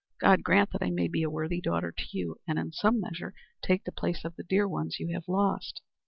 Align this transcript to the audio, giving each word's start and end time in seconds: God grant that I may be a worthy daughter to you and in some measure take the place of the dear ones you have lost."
God 0.19 0.41
grant 0.41 0.71
that 0.71 0.81
I 0.81 0.89
may 0.89 1.07
be 1.07 1.21
a 1.21 1.29
worthy 1.29 1.61
daughter 1.61 1.91
to 1.91 2.05
you 2.11 2.37
and 2.47 2.57
in 2.57 2.71
some 2.71 2.99
measure 2.99 3.35
take 3.61 3.83
the 3.83 3.91
place 3.91 4.25
of 4.25 4.35
the 4.35 4.41
dear 4.43 4.67
ones 4.67 4.99
you 4.99 5.09
have 5.13 5.27
lost." 5.27 5.79